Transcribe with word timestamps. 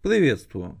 Приветствую! 0.00 0.80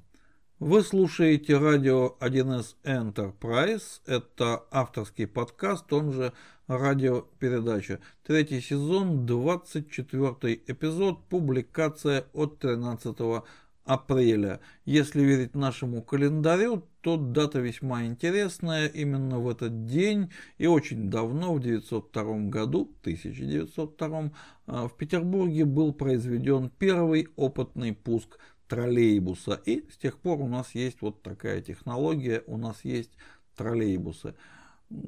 Вы 0.60 0.80
слушаете 0.82 1.58
радио 1.58 2.16
1С 2.20 2.76
Enterprise. 2.84 4.00
Это 4.06 4.62
авторский 4.70 5.26
подкаст, 5.26 5.92
он 5.92 6.12
же 6.12 6.32
радиопередача. 6.68 7.98
Третий 8.24 8.60
сезон, 8.60 9.26
24 9.26 10.60
эпизод, 10.68 11.24
публикация 11.24 12.26
от 12.32 12.60
13 12.60 13.42
апреля. 13.84 14.60
Если 14.84 15.22
верить 15.22 15.56
нашему 15.56 16.00
календарю, 16.00 16.84
то 17.00 17.16
дата 17.16 17.58
весьма 17.58 18.04
интересная. 18.04 18.86
Именно 18.86 19.40
в 19.40 19.48
этот 19.48 19.86
день 19.86 20.30
и 20.58 20.68
очень 20.68 21.10
давно, 21.10 21.54
в 21.54 21.60
902 21.60 22.50
году, 22.50 22.94
1902, 23.00 24.30
в 24.66 24.92
Петербурге 24.96 25.64
был 25.64 25.92
произведен 25.92 26.70
первый 26.78 27.26
опытный 27.34 27.92
пуск 27.92 28.38
троллейбуса. 28.68 29.60
И 29.64 29.88
с 29.90 29.96
тех 29.96 30.18
пор 30.18 30.40
у 30.40 30.46
нас 30.46 30.74
есть 30.74 31.00
вот 31.00 31.22
такая 31.22 31.60
технология, 31.60 32.42
у 32.46 32.56
нас 32.56 32.84
есть 32.84 33.10
троллейбусы. 33.56 34.34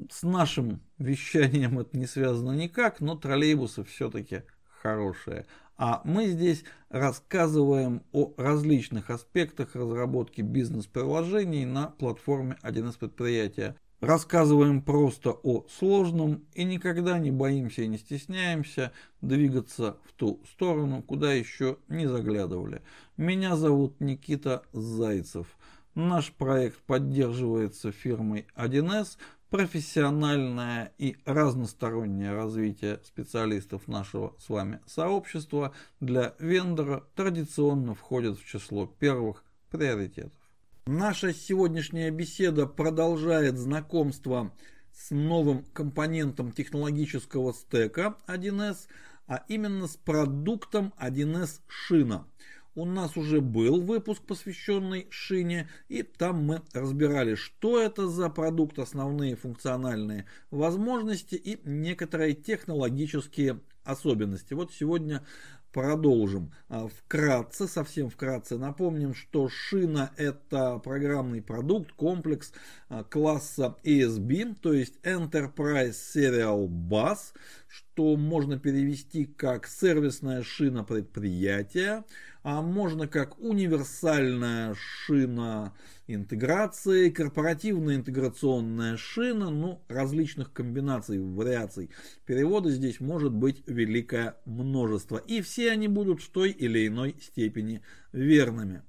С 0.09 0.23
нашим 0.23 0.81
вещанием 0.97 1.79
это 1.79 1.97
не 1.97 2.05
связано 2.05 2.51
никак, 2.51 2.99
но 2.99 3.15
троллейбусы 3.15 3.83
все-таки 3.83 4.43
хорошие. 4.81 5.45
А 5.77 6.01
мы 6.03 6.27
здесь 6.27 6.63
рассказываем 6.89 8.03
о 8.11 8.33
различных 8.37 9.09
аспектах 9.09 9.75
разработки 9.75 10.41
бизнес-приложений 10.41 11.65
на 11.65 11.87
платформе 11.87 12.57
1С 12.61 12.99
предприятия. 12.99 13.75
Рассказываем 14.01 14.81
просто 14.81 15.29
о 15.29 15.63
сложном 15.69 16.43
и 16.55 16.63
никогда 16.63 17.19
не 17.19 17.29
боимся 17.29 17.83
и 17.83 17.87
не 17.87 17.99
стесняемся 17.99 18.91
двигаться 19.21 19.97
в 20.05 20.13
ту 20.13 20.41
сторону, 20.51 21.03
куда 21.03 21.31
еще 21.33 21.77
не 21.87 22.07
заглядывали. 22.07 22.81
Меня 23.15 23.55
зовут 23.55 23.99
Никита 23.99 24.63
Зайцев. 24.73 25.55
Наш 25.93 26.31
проект 26.31 26.79
поддерживается 26.79 27.91
фирмой 27.91 28.47
1С. 28.55 29.17
Профессиональное 29.51 30.93
и 30.97 31.17
разностороннее 31.25 32.33
развитие 32.33 33.01
специалистов 33.03 33.87
нашего 33.87 34.33
с 34.39 34.49
вами 34.49 34.79
сообщества 34.87 35.73
для 35.99 36.33
вендора 36.39 37.03
традиционно 37.13 37.93
входит 37.93 38.39
в 38.39 38.47
число 38.47 38.87
первых 38.87 39.43
приоритетов. 39.69 40.40
Наша 40.87 41.31
сегодняшняя 41.31 42.09
беседа 42.09 42.65
продолжает 42.65 43.55
знакомство 43.55 44.51
с 44.91 45.11
новым 45.11 45.63
компонентом 45.73 46.51
технологического 46.51 47.53
стека 47.53 48.17
1С, 48.25 48.87
а 49.27 49.45
именно 49.47 49.87
с 49.87 49.95
продуктом 49.95 50.91
1С 50.99 51.61
шина. 51.67 52.27
У 52.73 52.85
нас 52.85 53.15
уже 53.15 53.41
был 53.41 53.79
выпуск, 53.81 54.23
посвященный 54.23 55.05
шине, 55.11 55.69
и 55.87 56.01
там 56.01 56.43
мы 56.43 56.63
разбирали, 56.73 57.35
что 57.35 57.79
это 57.79 58.07
за 58.07 58.29
продукт, 58.29 58.79
основные 58.79 59.35
функциональные 59.35 60.25
возможности 60.49 61.35
и 61.35 61.59
некоторые 61.63 62.33
технологические 62.33 63.59
особенности. 63.83 64.55
Вот 64.55 64.73
сегодня 64.73 65.23
продолжим. 65.71 66.51
А, 66.69 66.87
вкратце, 66.87 67.67
совсем 67.67 68.09
вкратце 68.09 68.57
напомним, 68.57 69.13
что 69.13 69.49
шина 69.49 70.11
это 70.17 70.79
программный 70.79 71.41
продукт, 71.41 71.91
комплекс 71.93 72.53
а, 72.89 73.03
класса 73.03 73.75
ESB, 73.83 74.55
то 74.61 74.73
есть 74.73 74.95
Enterprise 75.03 75.95
Serial 76.15 76.67
Bus, 76.67 77.33
что 77.67 78.15
можно 78.17 78.59
перевести 78.59 79.25
как 79.25 79.67
сервисная 79.67 80.43
шина 80.43 80.83
предприятия, 80.83 82.03
а 82.43 82.61
можно 82.61 83.07
как 83.07 83.39
универсальная 83.39 84.75
шина 84.75 85.73
интеграции, 86.15 87.09
корпоративная 87.09 87.95
интеграционная 87.95 88.97
шина, 88.97 89.49
ну, 89.49 89.83
различных 89.87 90.53
комбинаций, 90.53 91.19
вариаций 91.19 91.89
перевода 92.25 92.69
здесь 92.71 92.99
может 92.99 93.33
быть 93.33 93.63
великое 93.67 94.37
множество. 94.45 95.17
И 95.17 95.41
все 95.41 95.71
они 95.71 95.87
будут 95.87 96.21
в 96.21 96.29
той 96.29 96.51
или 96.51 96.87
иной 96.87 97.15
степени 97.21 97.81
верными. 98.11 98.83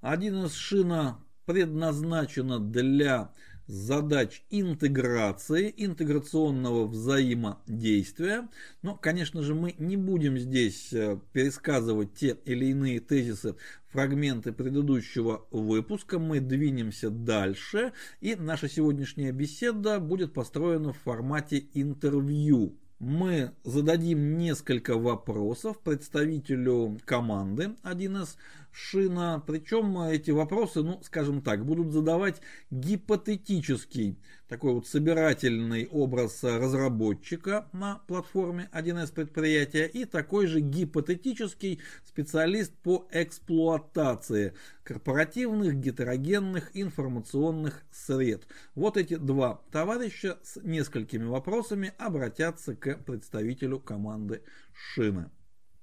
Один 0.00 0.44
из 0.44 0.54
шина 0.54 1.24
предназначена 1.46 2.58
для 2.58 3.32
задач 3.72 4.44
интеграции, 4.50 5.72
интеграционного 5.74 6.86
взаимодействия. 6.86 8.48
Но, 8.82 8.96
конечно 8.96 9.42
же, 9.42 9.54
мы 9.54 9.74
не 9.78 9.96
будем 9.96 10.36
здесь 10.36 10.92
э, 10.92 11.18
пересказывать 11.32 12.12
те 12.12 12.36
или 12.44 12.66
иные 12.66 13.00
тезисы, 13.00 13.56
фрагменты 13.88 14.52
предыдущего 14.52 15.46
выпуска. 15.50 16.18
Мы 16.18 16.40
двинемся 16.40 17.08
дальше, 17.08 17.92
и 18.20 18.34
наша 18.34 18.68
сегодняшняя 18.68 19.32
беседа 19.32 20.00
будет 20.00 20.34
построена 20.34 20.92
в 20.92 20.98
формате 20.98 21.64
интервью 21.72 22.76
мы 23.02 23.50
зададим 23.64 24.38
несколько 24.38 24.96
вопросов 24.96 25.80
представителю 25.80 27.00
команды 27.04 27.74
1С 27.82 28.36
Шина. 28.72 29.42
Причем 29.46 29.98
эти 30.00 30.30
вопросы, 30.30 30.82
ну, 30.82 31.00
скажем 31.02 31.42
так, 31.42 31.64
будут 31.64 31.92
задавать 31.92 32.40
гипотетический, 32.70 34.18
такой 34.48 34.72
вот 34.72 34.86
собирательный 34.86 35.86
образ 35.86 36.42
разработчика 36.42 37.68
на 37.72 38.00
платформе 38.06 38.70
1С 38.72 39.12
предприятия 39.12 39.86
и 39.86 40.06
такой 40.06 40.46
же 40.46 40.60
гипотетический 40.60 41.80
специалист 42.04 42.72
по 42.78 43.06
эксплуатации 43.12 44.54
корпоративных 44.84 45.76
гетерогенных 45.76 46.70
информационных 46.74 47.82
сред. 47.90 48.46
Вот 48.74 48.96
эти 48.96 49.16
два 49.16 49.62
товарища 49.70 50.38
с 50.42 50.60
несколькими 50.62 51.24
вопросами 51.24 51.92
обратятся 51.98 52.74
к 52.74 52.96
представителю 53.04 53.78
команды 53.78 54.42
Шина. 54.72 55.30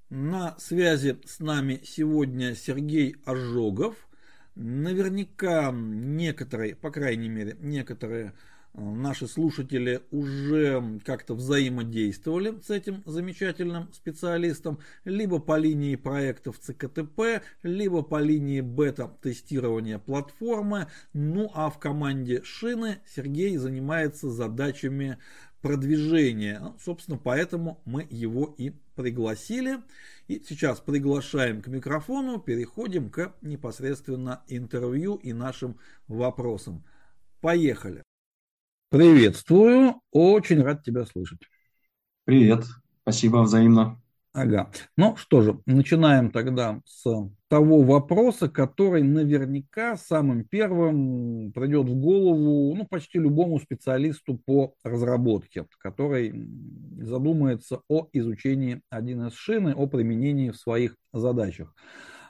На 0.09 0.57
связи 0.57 1.19
с 1.23 1.39
нами 1.39 1.81
сегодня 1.83 2.55
Сергей 2.55 3.17
Ожогов. 3.25 3.95
Наверняка 4.55 5.71
некоторые, 5.71 6.75
по 6.75 6.89
крайней 6.89 7.29
мере, 7.29 7.55
некоторые 7.59 8.33
э, 8.73 8.81
наши 8.81 9.27
слушатели 9.27 10.01
уже 10.09 10.99
как-то 11.05 11.35
взаимодействовали 11.35 12.59
с 12.59 12.71
этим 12.71 13.03
замечательным 13.05 13.93
специалистом, 13.93 14.79
либо 15.05 15.37
по 15.37 15.59
линии 15.59 15.95
проектов 15.95 16.57
ЦКТП, 16.57 17.43
либо 17.61 18.01
по 18.01 18.19
линии 18.19 18.61
бета-тестирования 18.61 19.99
платформы. 19.99 20.87
Ну 21.13 21.51
а 21.53 21.69
в 21.69 21.77
команде 21.77 22.41
Шины 22.43 22.97
Сергей 23.05 23.57
занимается 23.57 24.31
задачами 24.31 25.19
продвижения. 25.61 26.73
Собственно, 26.83 27.17
поэтому 27.17 27.79
мы 27.85 28.07
его 28.09 28.55
и 28.57 28.71
пригласили. 28.99 29.77
И 30.27 30.43
сейчас 30.45 30.81
приглашаем 30.81 31.61
к 31.61 31.67
микрофону, 31.67 32.37
переходим 32.37 33.09
к 33.09 33.33
непосредственно 33.41 34.43
интервью 34.49 35.15
и 35.15 35.31
нашим 35.31 35.79
вопросам. 36.07 36.83
Поехали. 37.39 38.03
Приветствую, 38.89 40.01
очень 40.11 40.61
рад 40.61 40.83
тебя 40.83 41.05
слышать. 41.05 41.39
Привет, 42.25 42.65
спасибо 43.01 43.38
взаимно. 43.38 44.01
Ага. 44.34 44.69
Ну 44.95 45.16
что 45.17 45.41
же, 45.41 45.59
начинаем 45.66 46.29
тогда 46.31 46.81
с 46.85 47.03
того 47.47 47.81
вопроса, 47.81 48.47
который 48.47 49.01
наверняка 49.01 49.97
самым 49.97 50.44
первым 50.44 51.51
придет 51.51 51.90
в 51.90 51.95
голову 51.95 52.75
ну, 52.75 52.85
почти 52.88 53.18
любому 53.18 53.59
специалисту 53.59 54.38
по 54.45 54.75
разработке, 54.84 55.66
который 55.79 56.47
задумается 57.01 57.81
о 57.89 58.07
изучении 58.13 58.81
1С 58.91 59.34
шины, 59.34 59.73
о 59.73 59.88
применении 59.88 60.51
в 60.51 60.57
своих 60.57 60.95
задачах. 61.12 61.73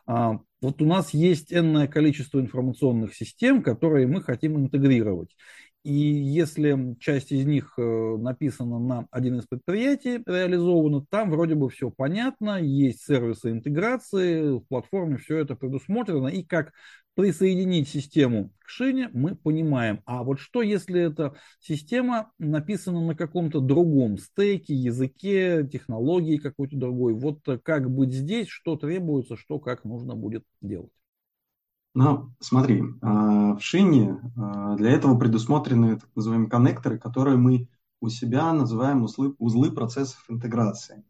А, 0.07 0.39
вот 0.61 0.81
у 0.81 0.85
нас 0.85 1.13
есть 1.13 1.53
энное 1.53 1.87
количество 1.87 2.39
информационных 2.39 3.13
систем, 3.13 3.61
которые 3.61 4.07
мы 4.07 4.21
хотим 4.21 4.57
интегрировать. 4.57 5.35
И 5.83 5.93
если 5.93 6.97
часть 6.99 7.31
из 7.31 7.45
них 7.45 7.73
э, 7.77 7.81
написана 8.17 8.79
на 8.79 9.07
один 9.11 9.39
из 9.39 9.47
предприятий, 9.47 10.21
реализована, 10.25 11.05
там 11.09 11.31
вроде 11.31 11.55
бы 11.55 11.69
все 11.69 11.89
понятно, 11.89 12.61
есть 12.61 13.05
сервисы 13.05 13.51
интеграции, 13.51 14.57
в 14.57 14.65
платформе 14.67 15.17
все 15.17 15.37
это 15.37 15.55
предусмотрено, 15.55 16.27
и 16.27 16.43
как 16.43 16.73
присоединить 17.15 17.87
систему 17.87 18.51
к 18.59 18.69
шине, 18.69 19.09
мы 19.13 19.35
понимаем. 19.35 20.01
А 20.05 20.23
вот 20.23 20.39
что, 20.39 20.61
если 20.61 21.01
эта 21.01 21.35
система 21.59 22.31
написана 22.39 23.05
на 23.05 23.15
каком-то 23.15 23.61
другом 23.61 24.17
стейке, 24.17 24.73
языке, 24.73 25.67
технологии 25.67 26.37
какой-то 26.37 26.77
другой? 26.77 27.13
Вот 27.13 27.39
как 27.63 27.89
быть 27.89 28.13
здесь, 28.13 28.47
что 28.47 28.75
требуется, 28.75 29.37
что 29.37 29.59
как 29.59 29.85
нужно 29.85 30.15
будет 30.15 30.43
делать? 30.61 30.91
Ну, 32.01 32.33
смотри, 32.39 32.81
а, 33.01 33.55
в 33.55 33.59
шине 33.59 34.21
а, 34.37 34.77
для 34.77 34.91
этого 34.91 35.19
предусмотрены 35.19 35.99
так 35.99 36.09
называемые 36.15 36.49
коннекторы, 36.49 36.97
которые 36.97 37.35
мы 37.35 37.67
у 37.99 38.07
себя 38.07 38.53
называем 38.53 39.03
узлы, 39.03 39.35
узлы 39.37 39.69
процессов 39.69 40.23
интеграции. 40.29 41.03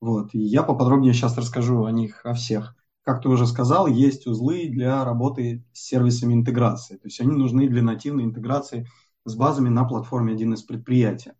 Вот. 0.00 0.34
И 0.34 0.38
я 0.38 0.62
поподробнее 0.62 1.14
сейчас 1.14 1.36
расскажу 1.36 1.84
о 1.84 1.90
них, 1.90 2.24
о 2.24 2.34
всех 2.34 2.76
как 3.02 3.22
ты 3.22 3.28
уже 3.28 3.46
сказал, 3.48 3.88
есть 3.88 4.28
узлы 4.28 4.68
для 4.68 5.04
работы 5.04 5.64
с 5.72 5.80
сервисами 5.80 6.34
интеграции. 6.34 6.96
То 6.96 7.06
есть 7.06 7.20
они 7.20 7.32
нужны 7.32 7.68
для 7.68 7.82
нативной 7.82 8.22
интеграции 8.22 8.86
с 9.24 9.34
базами 9.34 9.68
на 9.68 9.84
платформе 9.84 10.34
1С 10.34 10.62
предприятия. 10.62 11.34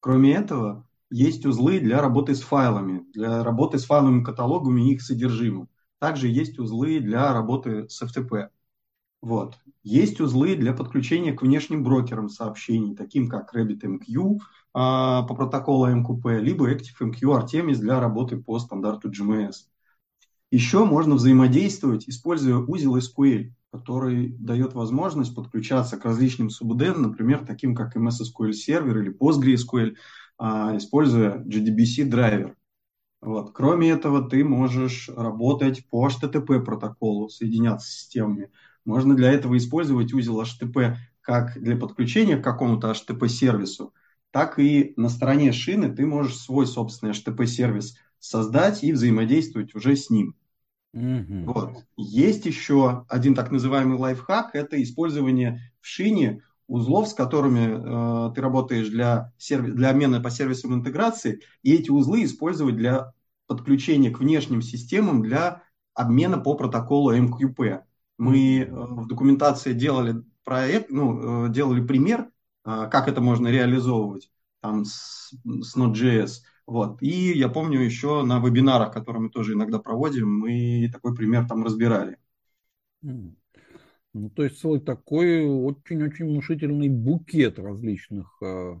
Кроме 0.00 0.34
этого, 0.34 0.86
есть 1.10 1.46
узлы 1.46 1.80
для 1.80 2.02
работы 2.02 2.34
с 2.34 2.42
файлами, 2.42 3.04
для 3.14 3.44
работы 3.44 3.78
с 3.78 3.86
файловыми 3.86 4.24
каталогами 4.24 4.88
и 4.88 4.94
их 4.94 5.02
содержимым. 5.02 5.68
Также 6.02 6.26
есть 6.26 6.58
узлы 6.58 6.98
для 6.98 7.32
работы 7.32 7.88
с 7.88 8.02
FTP. 8.02 8.48
Вот. 9.20 9.60
Есть 9.84 10.20
узлы 10.20 10.56
для 10.56 10.72
подключения 10.72 11.32
к 11.32 11.42
внешним 11.42 11.84
брокерам 11.84 12.28
сообщений, 12.28 12.96
таким 12.96 13.28
как 13.28 13.54
RabbitMQ 13.54 14.40
а, 14.74 15.22
по 15.22 15.36
протоколу 15.36 15.88
MQP, 15.88 16.40
либо 16.40 16.68
ActiveMQ 16.74 17.20
Artemis 17.20 17.76
для 17.76 18.00
работы 18.00 18.36
по 18.36 18.58
стандарту 18.58 19.12
GMS. 19.12 19.68
Еще 20.50 20.84
можно 20.84 21.14
взаимодействовать, 21.14 22.08
используя 22.08 22.56
узел 22.56 22.96
SQL, 22.96 23.52
который 23.70 24.34
дает 24.40 24.72
возможность 24.72 25.36
подключаться 25.36 25.98
к 25.98 26.04
различным 26.04 26.50
СУБД, 26.50 26.96
например, 26.96 27.46
таким 27.46 27.76
как 27.76 27.96
MS 27.96 28.22
SQL 28.24 28.52
сервер 28.54 28.98
или 28.98 29.16
PostgreSQL, 29.16 29.94
а, 30.36 30.76
используя 30.76 31.44
JDBC 31.44 32.06
драйвер. 32.06 32.56
Вот. 33.22 33.52
Кроме 33.52 33.90
этого, 33.90 34.28
ты 34.28 34.44
можешь 34.44 35.08
работать 35.08 35.86
по 35.88 36.06
HTTP 36.08 36.60
протоколу, 36.60 37.28
соединяться 37.28 37.88
с 37.88 37.92
системами. 37.92 38.50
Можно 38.84 39.14
для 39.14 39.30
этого 39.30 39.56
использовать 39.56 40.12
узел 40.12 40.42
HTTP 40.42 40.96
как 41.20 41.56
для 41.58 41.76
подключения 41.76 42.36
к 42.36 42.44
какому-то 42.44 42.90
HTTP-сервису, 42.90 43.94
так 44.32 44.58
и 44.58 44.92
на 44.96 45.08
стороне 45.08 45.52
шины 45.52 45.94
ты 45.94 46.04
можешь 46.04 46.36
свой 46.36 46.66
собственный 46.66 47.12
HTTP-сервис 47.12 47.96
создать 48.18 48.82
и 48.82 48.92
взаимодействовать 48.92 49.74
уже 49.76 49.94
с 49.94 50.10
ним. 50.10 50.34
Mm-hmm. 50.92 51.44
Вот. 51.44 51.84
Есть 51.96 52.44
еще 52.44 53.06
один 53.08 53.36
так 53.36 53.52
называемый 53.52 53.98
лайфхак, 53.98 54.54
это 54.54 54.82
использование 54.82 55.72
в 55.80 55.86
шине 55.86 56.42
узлов, 56.72 57.08
с 57.08 57.14
которыми 57.14 58.30
э, 58.30 58.34
ты 58.34 58.40
работаешь 58.40 58.88
для, 58.88 59.32
серви- 59.38 59.72
для 59.72 59.90
обмена 59.90 60.20
по 60.20 60.30
сервисам 60.30 60.72
интеграции, 60.74 61.40
и 61.62 61.74
эти 61.74 61.90
узлы 61.90 62.24
использовать 62.24 62.76
для 62.76 63.12
подключения 63.46 64.10
к 64.10 64.20
внешним 64.20 64.62
системам 64.62 65.22
для 65.22 65.62
обмена 65.92 66.38
по 66.38 66.54
протоколу 66.54 67.14
MQP. 67.14 67.82
Мы 68.16 68.60
э, 68.60 68.70
в 68.70 69.06
документации 69.06 69.74
делали 69.74 70.22
проект, 70.44 70.90
ну, 70.90 71.46
э, 71.46 71.52
делали 71.52 71.84
пример, 71.84 72.30
э, 72.64 72.88
как 72.90 73.06
это 73.06 73.20
можно 73.20 73.48
реализовывать 73.48 74.30
там 74.60 74.86
с, 74.86 75.34
с 75.44 75.76
Node.js. 75.76 76.30
Вот. 76.66 77.02
И 77.02 77.36
я 77.36 77.50
помню 77.50 77.80
еще 77.80 78.22
на 78.22 78.38
вебинарах, 78.38 78.94
которые 78.94 79.24
мы 79.24 79.28
тоже 79.28 79.52
иногда 79.52 79.78
проводим, 79.78 80.38
мы 80.38 80.88
такой 80.90 81.14
пример 81.14 81.46
там 81.46 81.64
разбирали. 81.64 82.16
Ну, 84.14 84.28
то 84.30 84.44
есть 84.44 84.60
целый 84.60 84.80
такой 84.80 85.42
очень-очень 85.44 86.26
внушительный 86.26 86.88
букет 86.88 87.58
различных 87.58 88.26
э, 88.42 88.74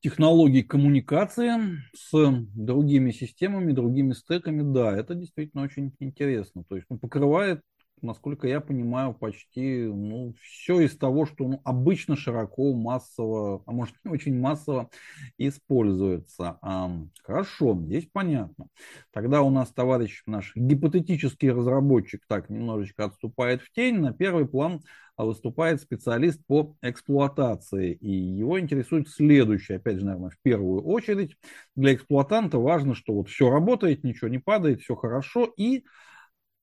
технологий 0.00 0.62
коммуникации 0.62 1.50
с 1.94 2.12
другими 2.54 3.10
системами, 3.10 3.72
другими 3.72 4.12
стеками. 4.12 4.62
Да, 4.62 4.96
это 4.96 5.14
действительно 5.14 5.62
очень 5.62 5.94
интересно. 6.00 6.64
То 6.68 6.76
есть 6.76 6.86
ну, 6.90 6.98
покрывает 6.98 7.60
насколько 8.02 8.46
я 8.46 8.60
понимаю, 8.60 9.14
почти 9.14 9.84
ну, 9.84 10.34
все 10.42 10.80
из 10.80 10.96
того, 10.96 11.26
что 11.26 11.48
ну, 11.48 11.60
обычно 11.64 12.16
широко, 12.16 12.72
массово, 12.74 13.62
а 13.66 13.72
может 13.72 13.94
не 14.04 14.10
очень 14.10 14.38
массово 14.38 14.90
используется. 15.38 16.58
А, 16.62 16.90
хорошо, 17.22 17.78
здесь 17.82 18.08
понятно. 18.12 18.66
Тогда 19.12 19.42
у 19.42 19.50
нас 19.50 19.70
товарищ 19.72 20.22
наш 20.26 20.52
гипотетический 20.54 21.50
разработчик 21.50 22.22
так 22.26 22.50
немножечко 22.50 23.04
отступает 23.04 23.62
в 23.62 23.72
тень. 23.72 23.98
На 23.98 24.12
первый 24.12 24.46
план 24.46 24.82
выступает 25.16 25.80
специалист 25.80 26.44
по 26.46 26.76
эксплуатации. 26.82 27.92
И 27.92 28.10
его 28.10 28.58
интересует 28.58 29.08
следующее, 29.08 29.76
опять 29.76 29.98
же, 29.98 30.04
наверное, 30.04 30.30
в 30.30 30.38
первую 30.42 30.82
очередь. 30.82 31.36
Для 31.76 31.94
эксплуатанта 31.94 32.58
важно, 32.58 32.94
что 32.94 33.14
вот 33.14 33.28
все 33.28 33.50
работает, 33.50 34.04
ничего 34.04 34.28
не 34.28 34.38
падает, 34.38 34.80
все 34.80 34.94
хорошо. 34.94 35.52
И 35.56 35.84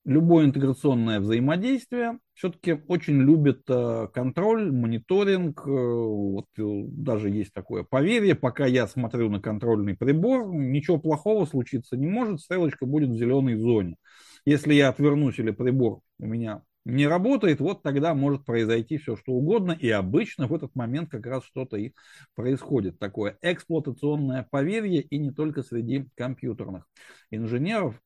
любое 0.09 0.45
интеграционное 0.45 1.19
взаимодействие 1.19 2.17
все-таки 2.33 2.81
очень 2.87 3.21
любит 3.21 3.61
э, 3.69 4.07
контроль, 4.11 4.71
мониторинг. 4.71 5.61
Э, 5.67 5.69
вот 5.69 6.47
э, 6.57 6.63
даже 6.87 7.29
есть 7.29 7.53
такое 7.53 7.83
поверье, 7.83 8.33
пока 8.33 8.65
я 8.65 8.87
смотрю 8.87 9.29
на 9.29 9.39
контрольный 9.39 9.95
прибор, 9.95 10.51
ничего 10.51 10.97
плохого 10.97 11.45
случиться 11.45 11.95
не 11.95 12.07
может, 12.07 12.41
стрелочка 12.41 12.87
будет 12.87 13.09
в 13.09 13.17
зеленой 13.17 13.55
зоне. 13.55 13.97
Если 14.45 14.73
я 14.73 14.89
отвернусь 14.89 15.37
или 15.37 15.51
прибор 15.51 15.99
у 16.17 16.25
меня 16.25 16.63
не 16.85 17.05
работает, 17.05 17.59
вот 17.59 17.83
тогда 17.83 18.15
может 18.15 18.45
произойти 18.45 18.97
все, 18.97 19.15
что 19.15 19.33
угодно, 19.33 19.73
и 19.73 19.89
обычно 19.89 20.47
в 20.47 20.55
этот 20.55 20.73
момент 20.75 21.11
как 21.11 21.27
раз 21.27 21.43
что-то 21.43 21.77
и 21.77 21.93
происходит. 22.33 22.97
Такое 22.97 23.37
эксплуатационное 23.43 24.47
поверье, 24.49 25.01
и 25.01 25.19
не 25.19 25.29
только 25.31 25.61
среди 25.61 26.07
компьютерных 26.15 26.87
инженеров. 27.29 28.01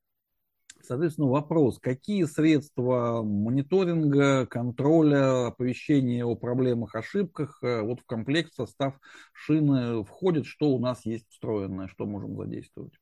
Соответственно, 0.85 1.29
вопрос, 1.29 1.79
какие 1.79 2.25
средства 2.25 3.21
мониторинга, 3.23 4.45
контроля, 4.45 5.47
оповещения 5.47 6.25
о 6.25 6.35
проблемах, 6.35 6.93
ошибках 6.95 7.59
э, 7.61 7.81
вот 7.81 8.01
в 8.01 8.05
комплект, 8.05 8.53
состав 8.53 8.99
шины 9.31 10.03
входит, 10.03 10.45
что 10.45 10.71
у 10.71 10.79
нас 10.79 11.05
есть 11.05 11.25
встроенное, 11.29 11.87
что 11.87 12.05
можем 12.05 12.35
задействовать? 12.35 12.93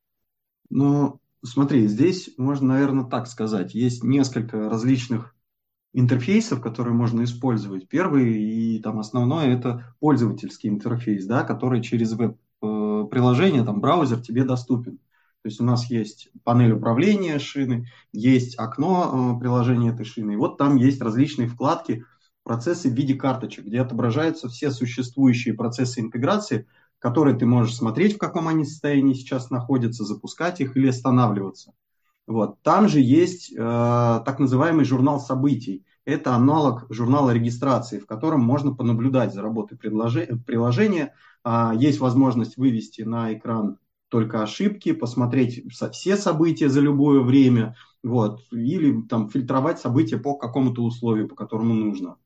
Ну, 0.70 1.20
смотри, 1.44 1.88
здесь 1.88 2.30
можно, 2.38 2.68
наверное, 2.68 3.06
так 3.06 3.26
сказать. 3.26 3.74
Есть 3.74 4.04
несколько 4.04 4.70
различных 4.70 5.36
интерфейсов, 5.94 6.62
которые 6.62 6.94
можно 6.94 7.24
использовать. 7.24 7.88
Первый 7.90 8.44
и 8.44 8.80
там 8.80 9.00
основной 9.00 9.48
это 9.48 9.96
пользовательский 10.00 10.70
интерфейс, 10.70 11.26
да, 11.26 11.44
который 11.44 11.82
через 11.82 12.14
веб-приложение, 12.14 13.64
э, 13.64 13.66
там 13.66 13.82
браузер 13.82 14.22
тебе 14.22 14.44
доступен. 14.44 15.00
То 15.44 15.50
есть 15.50 15.60
у 15.60 15.64
нас 15.64 15.90
есть 15.90 16.30
панель 16.44 16.74
управления 16.74 17.40
шины, 17.40 17.88
есть 18.14 18.58
окно 18.60 19.36
э, 19.36 19.40
приложения 19.40 19.90
этой 19.90 20.06
шины. 20.06 20.34
И 20.34 20.36
вот 20.36 20.58
там 20.58 20.76
есть 20.76 21.02
различные 21.02 21.48
вкладки, 21.48 22.06
процессы 22.44 22.90
в 22.90 22.94
виде 22.94 23.16
карточек, 23.16 23.66
где 23.66 23.82
отображаются 23.82 24.50
все 24.50 24.70
существующие 24.70 25.56
процессы 25.56 26.00
интеграции, 26.00 26.68
которые 27.00 27.36
ты 27.36 27.48
можешь 27.48 27.76
смотреть, 27.76 28.16
в 28.16 28.18
каком 28.20 28.48
они 28.48 28.66
состоянии 28.66 29.14
сейчас 29.14 29.50
находятся, 29.50 30.06
запускать 30.06 30.62
их 30.62 30.78
или 30.78 30.90
останавливаться. 30.90 31.74
Вот. 32.28 32.62
Там 32.62 32.88
же 32.88 33.00
есть 33.00 33.52
э, 33.52 33.56
так 33.58 34.38
называемый 34.38 34.86
журнал 34.86 35.20
событий. 35.20 35.84
Это 36.06 36.36
аналог 36.36 36.86
журнала 36.90 37.32
регистрации, 37.32 37.98
в 37.98 38.06
котором 38.06 38.42
можно 38.42 38.76
понаблюдать 38.76 39.34
за 39.34 39.42
работой 39.42 39.76
приложения. 39.78 41.16
Э, 41.44 41.72
есть 41.76 42.00
возможность 42.00 42.58
вывести 42.58 43.02
на 43.02 43.34
экран 43.34 43.80
только 44.12 44.44
ошибки, 44.44 44.92
посмотреть 44.92 45.64
все 45.72 46.18
события 46.18 46.68
за 46.68 46.82
любое 46.82 47.22
время, 47.22 47.78
вот, 48.04 48.42
или 48.52 49.02
там 49.04 49.30
фильтровать 49.30 49.80
события 49.80 50.18
по 50.18 50.36
какому-то 50.36 50.84
условию, 50.84 51.30
по 51.30 51.36
которому 51.36 51.74
нужно. 51.74 52.18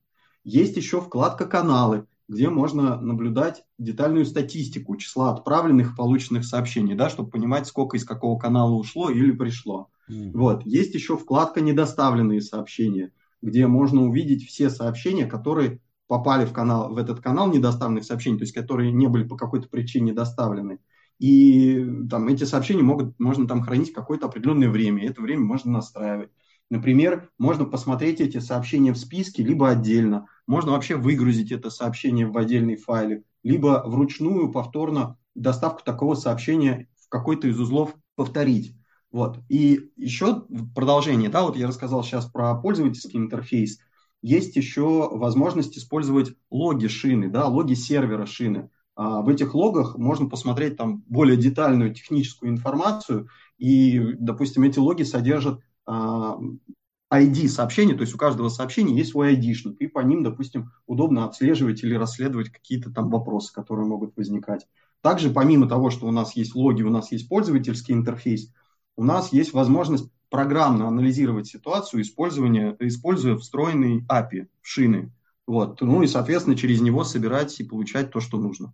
Есть 0.44 0.78
еще 0.78 1.00
вкладка 1.00 1.46
«Каналы», 1.46 2.08
где 2.28 2.50
можно 2.50 3.00
наблюдать 3.00 3.64
детальную 3.78 4.26
статистику 4.26 4.98
числа 4.98 5.32
отправленных 5.32 5.94
и 5.94 5.96
полученных 5.96 6.44
сообщений, 6.44 6.96
да, 6.96 7.08
чтобы 7.08 7.30
понимать, 7.30 7.68
сколько 7.68 7.98
из 7.98 8.04
какого 8.04 8.40
канала 8.40 8.72
ушло 8.72 9.12
или 9.12 9.32
пришло. 9.32 9.90
Mm-hmm. 10.10 10.32
Вот. 10.34 10.66
Есть 10.66 10.96
еще 10.96 11.18
вкладка 11.18 11.62
«Недоставленные 11.62 12.42
сообщения», 12.42 13.12
где 13.44 13.68
можно 13.68 14.02
увидеть 14.02 14.48
все 14.48 14.72
сообщения, 14.72 15.28
которые 15.28 15.82
попали 16.08 16.46
в, 16.46 16.52
канал, 16.52 16.92
в 16.92 16.98
этот 16.98 17.20
канал 17.22 17.52
недоставленных 17.52 18.06
сообщений, 18.06 18.40
то 18.40 18.44
есть 18.44 18.56
которые 18.56 18.92
не 18.92 19.06
были 19.08 19.24
по 19.24 19.38
какой-то 19.38 19.70
причине 19.70 20.14
доставлены. 20.14 20.80
И 21.20 21.86
там 22.10 22.28
эти 22.28 22.44
сообщения 22.44 22.84
могут, 22.84 23.18
можно 23.20 23.48
там 23.48 23.62
хранить 23.62 23.94
какое-то 23.94 24.26
определенное 24.26 24.70
время, 24.70 25.08
это 25.08 25.22
время 25.22 25.44
можно 25.44 25.72
настраивать. 25.72 26.30
Например, 26.70 27.30
можно 27.38 27.66
посмотреть 27.66 28.22
эти 28.22 28.40
сообщения 28.40 28.92
в 28.92 28.98
списке, 28.98 29.44
либо 29.44 29.70
отдельно. 29.70 30.28
Можно 30.48 30.72
вообще 30.72 30.96
выгрузить 30.96 31.52
это 31.52 31.70
сообщение 31.70 32.28
в 32.28 32.38
отдельный 32.38 32.76
файлик, 32.76 33.24
либо 33.44 33.84
вручную 33.86 34.52
повторно 34.52 35.18
доставку 35.36 35.84
такого 35.84 36.16
сообщения 36.16 36.90
в 37.00 37.08
какой-то 37.10 37.48
из 37.48 37.60
узлов 37.60 37.96
повторить. 38.16 38.76
Вот. 39.12 39.40
И 39.48 39.92
еще 39.96 40.46
продолжение, 40.74 41.30
да, 41.30 41.44
вот 41.44 41.56
я 41.56 41.68
рассказал 41.68 42.04
сейчас 42.04 42.26
про 42.26 42.56
пользовательский 42.56 43.18
интерфейс, 43.18 43.80
есть 44.22 44.56
еще 44.56 45.08
возможность 45.12 45.78
использовать 45.78 46.34
логи 46.50 46.88
шины, 46.88 47.30
да, 47.30 47.46
логи 47.46 47.76
сервера 47.76 48.26
шины. 48.26 48.70
А, 48.96 49.22
в 49.22 49.30
этих 49.30 49.54
логах 49.54 49.98
можно 49.98 50.30
посмотреть 50.30 50.78
там 50.78 51.04
более 51.08 51.38
детальную 51.38 51.94
техническую 51.94 52.52
информацию, 52.52 53.30
и, 53.58 54.00
допустим, 54.20 54.64
эти 54.64 54.80
логи 54.80 55.04
содержат 55.04 55.60
ID 55.86 55.86
а, 55.88 57.50
сообщения, 57.50 57.94
то 57.94 58.02
есть 58.02 58.16
у 58.16 58.18
каждого 58.18 58.50
сообщения 58.50 58.96
есть 58.96 59.12
свой 59.12 59.36
ID-шник, 59.36 59.76
и 59.80 59.88
по 59.88 60.00
ним, 60.00 60.24
допустим, 60.24 60.72
удобно 60.88 61.26
отслеживать 61.26 61.84
или 61.84 61.96
расследовать 61.96 62.50
какие-то 62.50 62.92
там 62.92 63.10
вопросы, 63.10 63.54
которые 63.54 63.86
могут 63.86 64.16
возникать. 64.16 64.66
Также, 65.02 65.30
помимо 65.30 65.68
того, 65.68 65.90
что 65.92 66.08
у 66.08 66.12
нас 66.12 66.36
есть 66.36 66.56
логи, 66.56 66.82
у 66.82 66.90
нас 66.90 67.12
есть 67.12 67.28
пользовательский 67.30 67.94
интерфейс, 67.94 68.52
у 68.96 69.04
нас 69.04 69.34
есть 69.34 69.54
возможность 69.54 70.10
программно 70.30 70.88
анализировать 70.88 71.48
ситуацию, 71.48 72.02
использования, 72.02 72.76
используя 72.80 73.38
встроенный 73.38 74.06
API 74.10 74.48
шины. 74.62 75.12
Вот. 75.48 75.80
Ну 75.82 76.02
и, 76.02 76.08
соответственно, 76.08 76.58
через 76.58 76.82
него 76.82 77.04
собирать 77.04 77.60
и 77.60 77.64
получать 77.64 78.12
то, 78.12 78.20
что 78.20 78.38
нужно. 78.40 78.74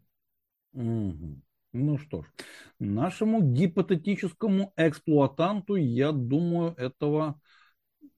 Угу. 0.74 1.42
Ну 1.74 1.98
что 1.98 2.24
ж, 2.24 2.26
нашему 2.80 3.42
гипотетическому 3.42 4.74
эксплуатанту, 4.76 5.76
я 5.76 6.12
думаю, 6.12 6.76
этого 6.78 7.40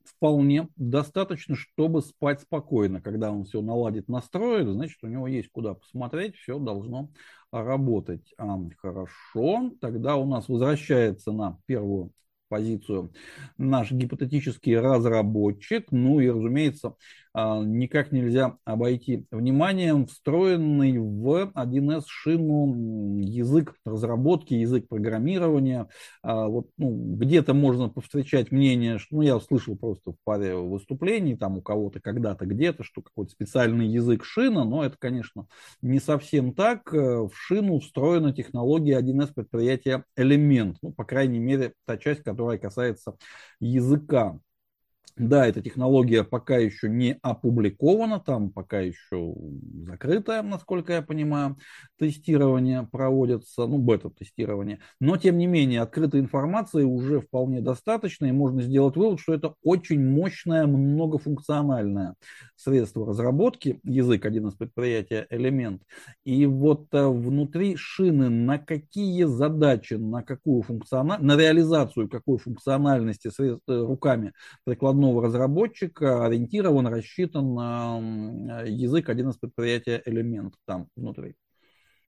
вполне 0.04 0.70
достаточно, 0.76 1.56
чтобы 1.56 2.02
спать 2.02 2.42
спокойно. 2.42 3.02
Когда 3.02 3.32
он 3.32 3.46
все 3.46 3.62
наладит, 3.62 4.08
настроит, 4.08 4.68
значит, 4.68 4.98
у 5.04 5.08
него 5.08 5.28
есть 5.28 5.50
куда 5.52 5.76
посмотреть, 5.76 6.36
все 6.36 6.60
должно 6.60 7.10
работать. 7.52 8.34
А, 8.38 8.58
хорошо, 8.78 9.72
тогда 9.80 10.16
у 10.16 10.26
нас 10.26 10.50
возвращается 10.50 11.32
на 11.32 11.60
первую 11.66 12.12
позицию 12.50 13.14
наш 13.58 13.92
гипотетический 13.92 14.78
разработчик. 14.78 15.92
Ну 15.92 16.20
и, 16.20 16.30
разумеется, 16.30 16.96
никак 17.36 18.12
нельзя 18.12 18.58
обойти 18.64 19.26
вниманием 19.32 20.06
встроенный 20.06 20.98
в 20.98 21.52
1С 21.56 22.04
шину 22.08 23.20
язык 23.20 23.76
разработки, 23.86 24.54
язык 24.54 24.88
программирования. 24.88 25.88
А, 26.22 26.48
вот, 26.48 26.70
ну, 26.78 27.16
где-то 27.16 27.54
можно 27.54 27.90
повстречать 27.90 28.52
мнение, 28.52 29.00
что, 29.00 29.16
ну, 29.16 29.22
я 29.24 29.36
услышал 29.38 29.76
просто 29.76 30.12
в 30.12 30.16
паре 30.24 30.56
выступлений, 30.56 31.36
там 31.36 31.58
у 31.58 31.62
кого-то 31.62 32.00
когда-то 32.00 32.46
где-то, 32.46 32.84
что 32.84 33.02
какой-то 33.02 33.32
специальный 33.32 33.88
язык 33.88 34.24
шина, 34.24 34.64
но 34.64 34.86
это, 34.86 34.96
конечно, 35.00 35.48
не 35.82 36.00
совсем 36.00 36.54
так. 36.54 36.92
В 36.94 37.32
шину 37.34 37.80
встроена 37.80 38.34
технология 38.34 39.00
1С 39.00 39.34
предприятия 39.34 40.04
Элемент, 40.16 40.78
ну, 40.82 40.92
по 40.94 41.04
крайней 41.04 41.40
мере, 41.40 41.74
та 41.86 41.98
часть, 41.98 42.22
которая 42.22 42.58
касается 42.58 43.16
языка. 43.60 44.40
Да, 45.16 45.46
эта 45.46 45.62
технология 45.62 46.24
пока 46.24 46.58
еще 46.58 46.90
не 46.90 47.20
опубликована, 47.22 48.20
там 48.20 48.50
пока 48.50 48.80
еще 48.80 49.36
закрытое, 49.86 50.42
насколько 50.42 50.94
я 50.94 51.04
понимаю, 51.04 51.58
тестирование 52.00 52.88
проводится, 52.92 53.68
ну, 53.68 53.78
бета-тестирование. 53.78 54.80
Но, 55.00 55.18
тем 55.18 55.38
не 55.38 55.46
менее, 55.46 55.82
открытой 55.82 56.20
информации 56.20 56.84
уже 56.84 57.22
вполне 57.22 57.62
достаточно, 57.62 58.26
и 58.26 58.32
можно 58.32 58.64
сделать 58.64 58.96
вывод, 58.96 59.20
что 59.20 59.36
это 59.36 59.54
очень 59.64 60.04
мощное, 60.04 60.66
многофункциональное 60.66 62.16
средство 62.56 63.06
разработки, 63.06 63.80
язык 63.84 64.26
один 64.26 64.48
из 64.48 64.56
предприятия 64.56 65.28
«Элемент». 65.30 65.84
И 66.24 66.46
вот 66.48 66.88
э, 66.92 67.08
внутри 67.08 67.76
шины 67.76 68.30
на 68.30 68.58
какие 68.58 69.26
задачи, 69.26 69.96
на 69.96 70.24
какую 70.24 70.64
функциональность, 70.64 71.28
на 71.28 71.38
реализацию 71.38 72.10
какой 72.10 72.38
функциональности 72.38 73.30
средств, 73.30 73.64
э, 73.68 73.78
руками 73.80 74.34
прикладного 74.64 75.03
одного 75.04 75.22
разработчика 75.22 76.26
ориентирован, 76.26 76.88
рассчитан 76.88 77.54
на 77.54 78.62
язык 78.66 79.10
один 79.10 79.30
из 79.30 79.38
предприятия 79.38 80.02
элемент 80.06 80.54
там 80.66 80.88
внутри. 80.96 81.36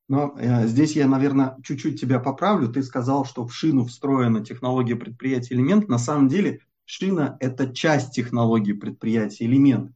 Но 0.08 0.36
э, 0.38 0.68
здесь 0.68 0.96
я, 0.96 1.08
наверное, 1.08 1.58
чуть-чуть 1.64 2.00
тебя 2.00 2.20
поправлю. 2.20 2.70
Ты 2.70 2.84
сказал, 2.84 3.26
что 3.26 3.46
в 3.46 3.54
шину 3.54 3.86
встроена 3.86 4.46
технология 4.46 4.96
предприятия 4.96 5.56
элемент. 5.56 5.90
На 5.90 5.98
самом 5.98 6.30
деле 6.30 6.60
шина– 6.86 7.38
это 7.40 7.74
часть 7.74 8.14
технологии 8.14 8.74
предприятия 8.74 9.46
элемент. 9.46 9.92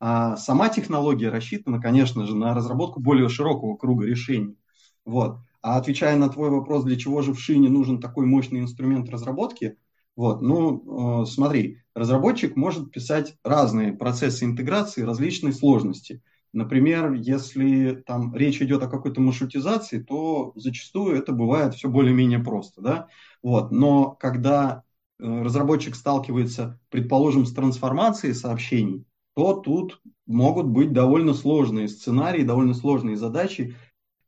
А 0.00 0.36
сама 0.36 0.70
технология 0.70 1.28
рассчитана, 1.28 1.80
конечно 1.80 2.26
же, 2.26 2.34
на 2.34 2.54
разработку 2.54 3.00
более 3.00 3.28
широкого 3.28 3.76
круга 3.76 4.06
решений. 4.06 4.56
Вот. 5.04 5.38
А 5.62 5.76
отвечая 5.76 6.16
на 6.16 6.30
твой 6.30 6.48
вопрос, 6.50 6.84
для 6.84 6.96
чего 6.96 7.20
же 7.20 7.34
в 7.34 7.38
шине 7.38 7.68
нужен 7.68 8.00
такой 8.00 8.26
мощный 8.26 8.60
инструмент 8.60 9.08
разработки– 9.08 9.76
вот, 10.20 10.42
ну, 10.42 11.22
э, 11.22 11.24
смотри, 11.24 11.78
разработчик 11.94 12.54
может 12.54 12.92
писать 12.92 13.36
разные 13.42 13.94
процессы 13.94 14.44
интеграции 14.44 15.00
различной 15.00 15.54
сложности. 15.54 16.22
Например, 16.52 17.14
если 17.14 18.02
там 18.06 18.36
речь 18.36 18.60
идет 18.60 18.82
о 18.82 18.88
какой-то 18.88 19.22
маршрутизации, 19.22 19.98
то 19.98 20.52
зачастую 20.56 21.16
это 21.16 21.32
бывает 21.32 21.74
все 21.74 21.88
более-менее 21.88 22.40
просто, 22.40 22.82
да. 22.82 23.08
Вот, 23.42 23.72
но 23.72 24.10
когда 24.10 24.82
э, 25.18 25.42
разработчик 25.42 25.94
сталкивается, 25.94 26.78
предположим, 26.90 27.46
с 27.46 27.54
трансформацией 27.54 28.34
сообщений, 28.34 29.06
то 29.34 29.54
тут 29.54 30.02
могут 30.26 30.66
быть 30.66 30.92
довольно 30.92 31.32
сложные 31.32 31.88
сценарии, 31.88 32.42
довольно 32.42 32.74
сложные 32.74 33.16
задачи, 33.16 33.74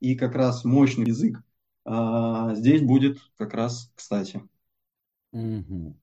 и 0.01 0.15
как 0.15 0.37
раз 0.37 0.65
мощный 0.65 1.09
язык 1.09 1.43
а, 1.85 2.55
здесь 2.55 2.81
будет 2.81 3.19
как 3.37 3.53
раз 3.53 3.93
кстати. 3.95 4.41
Угу. 5.33 5.97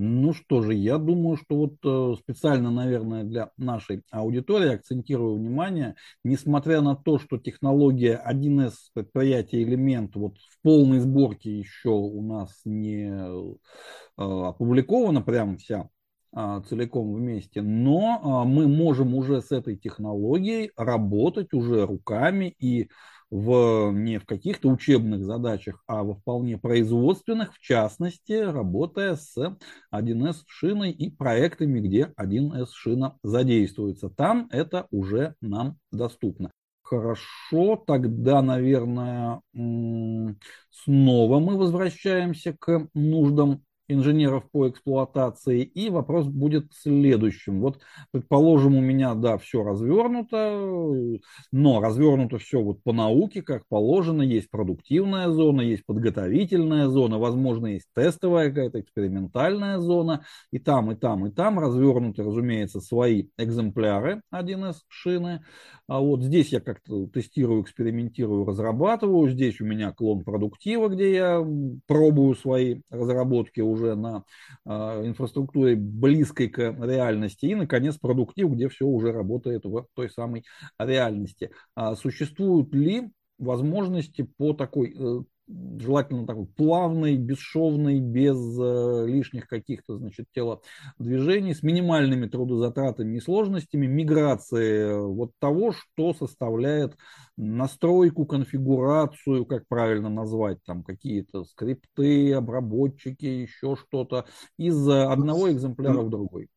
Ну 0.00 0.32
что 0.32 0.62
же, 0.62 0.74
я 0.74 0.96
думаю, 0.96 1.36
что 1.36 1.56
вот 1.56 1.74
э, 1.84 2.14
специально, 2.20 2.70
наверное, 2.70 3.24
для 3.24 3.50
нашей 3.56 4.04
аудитории 4.12 4.74
акцентирую 4.74 5.34
внимание, 5.34 5.96
несмотря 6.22 6.80
на 6.82 6.94
то, 6.94 7.18
что 7.18 7.38
технология 7.38 8.22
1С 8.24 8.74
предприятия 8.94 9.62
элемент 9.62 10.14
вот 10.14 10.38
в 10.38 10.62
полной 10.62 11.00
сборке 11.00 11.58
еще 11.58 11.88
у 11.88 12.22
нас 12.22 12.60
не 12.64 13.10
э, 13.10 13.54
опубликована 14.16 15.20
прям 15.20 15.56
вся 15.56 15.88
а, 16.30 16.60
целиком 16.60 17.14
вместе, 17.14 17.62
но 17.62 18.20
а, 18.22 18.44
мы 18.44 18.68
можем 18.68 19.14
уже 19.14 19.40
с 19.40 19.50
этой 19.50 19.76
технологией 19.76 20.70
работать 20.76 21.54
уже 21.54 21.86
руками 21.86 22.54
и 22.58 22.90
в, 23.30 23.90
не 23.92 24.18
в 24.18 24.26
каких-то 24.26 24.68
учебных 24.68 25.24
задачах, 25.24 25.82
а 25.86 26.02
во 26.02 26.14
вполне 26.14 26.58
производственных, 26.58 27.54
в 27.54 27.60
частности, 27.60 28.32
работая 28.32 29.16
с 29.16 29.36
1С 29.90 30.42
шиной 30.46 30.92
и 30.92 31.10
проектами, 31.10 31.80
где 31.80 32.12
1С 32.16 32.68
шина 32.72 33.18
задействуется. 33.22 34.08
Там 34.08 34.48
это 34.50 34.86
уже 34.90 35.34
нам 35.40 35.78
доступно. 35.92 36.50
Хорошо, 36.82 37.76
тогда, 37.86 38.40
наверное, 38.40 39.42
снова 40.70 41.38
мы 41.38 41.58
возвращаемся 41.58 42.56
к 42.58 42.88
нуждам 42.94 43.62
инженеров 43.88 44.44
по 44.50 44.68
эксплуатации. 44.68 45.62
И 45.62 45.88
вопрос 45.90 46.26
будет 46.26 46.72
следующим. 46.74 47.60
Вот, 47.60 47.80
предположим, 48.10 48.76
у 48.76 48.80
меня, 48.80 49.14
да, 49.14 49.38
все 49.38 49.64
развернуто, 49.64 51.18
но 51.52 51.80
развернуто 51.80 52.38
все 52.38 52.62
вот 52.62 52.82
по 52.82 52.92
науке, 52.92 53.42
как 53.42 53.66
положено. 53.68 54.22
Есть 54.22 54.50
продуктивная 54.50 55.28
зона, 55.30 55.62
есть 55.62 55.86
подготовительная 55.86 56.88
зона, 56.88 57.18
возможно, 57.18 57.66
есть 57.66 57.86
тестовая 57.94 58.50
какая-то 58.50 58.80
экспериментальная 58.80 59.78
зона. 59.78 60.24
И 60.52 60.58
там, 60.58 60.92
и 60.92 60.94
там, 60.94 61.26
и 61.26 61.30
там 61.30 61.58
развернуты, 61.58 62.22
разумеется, 62.22 62.80
свои 62.80 63.28
экземпляры 63.38 64.22
1С 64.32 64.76
шины. 64.88 65.42
А 65.86 66.00
вот 66.00 66.22
здесь 66.22 66.52
я 66.52 66.60
как-то 66.60 67.06
тестирую, 67.06 67.62
экспериментирую, 67.62 68.44
разрабатываю. 68.44 69.30
Здесь 69.30 69.60
у 69.60 69.64
меня 69.64 69.92
клон 69.92 70.22
продуктива, 70.22 70.88
где 70.88 71.14
я 71.14 71.46
пробую 71.86 72.34
свои 72.34 72.82
разработки 72.90 73.60
уже 73.60 73.77
уже 73.78 73.94
на 73.94 74.24
э, 74.64 74.70
инфраструктуре 75.06 75.76
близкой 75.76 76.48
к 76.48 76.58
реальности, 76.58 77.46
и, 77.46 77.54
наконец, 77.54 77.96
продуктив, 77.96 78.50
где 78.50 78.68
все 78.68 78.86
уже 78.86 79.12
работает 79.12 79.64
в 79.64 79.86
той 79.94 80.10
самой 80.10 80.44
реальности. 80.78 81.50
А 81.74 81.94
существуют 81.94 82.74
ли 82.74 83.10
возможности 83.38 84.22
по 84.36 84.52
такой 84.52 84.94
э, 84.98 85.22
желательно 85.48 86.26
такой 86.26 86.46
плавный, 86.46 87.16
бесшовный, 87.16 88.00
без 88.00 88.36
э, 88.58 89.06
лишних 89.06 89.48
каких-то, 89.48 89.96
значит, 89.96 90.26
телодвижений, 90.34 91.54
с 91.54 91.62
минимальными 91.62 92.26
трудозатратами 92.26 93.16
и 93.16 93.20
сложностями, 93.20 93.86
миграции 93.86 94.90
э, 94.90 95.00
вот 95.00 95.32
того, 95.38 95.72
что 95.72 96.12
составляет 96.12 96.96
настройку, 97.36 98.26
конфигурацию, 98.26 99.46
как 99.46 99.66
правильно 99.68 100.08
назвать, 100.08 100.58
там 100.64 100.82
какие-то 100.82 101.44
скрипты, 101.44 102.34
обработчики, 102.34 103.24
еще 103.24 103.76
что-то, 103.76 104.26
из 104.58 104.88
одного 104.88 105.50
экземпляра 105.50 106.02
в 106.02 106.10
другой 106.10 106.48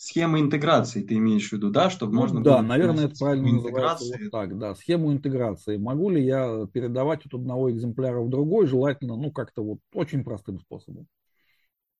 схема 0.00 0.40
интеграции 0.40 1.02
ты 1.02 1.16
имеешь 1.16 1.50
в 1.50 1.52
виду, 1.52 1.70
да, 1.70 1.90
чтобы 1.90 2.14
ну, 2.14 2.20
можно 2.20 2.42
да, 2.42 2.62
наверное, 2.62 3.04
это 3.04 3.16
правильно 3.18 3.52
называется 3.52 4.04
вот 4.18 4.30
так, 4.30 4.58
да, 4.58 4.74
схему 4.74 5.12
интеграции. 5.12 5.76
Могу 5.76 6.08
ли 6.08 6.24
я 6.24 6.66
передавать 6.72 7.26
от 7.26 7.34
одного 7.34 7.70
экземпляра 7.70 8.22
в 8.22 8.30
другой, 8.30 8.66
желательно, 8.66 9.16
ну, 9.16 9.30
как-то 9.30 9.62
вот 9.62 9.78
очень 9.92 10.24
простым 10.24 10.58
способом? 10.58 11.06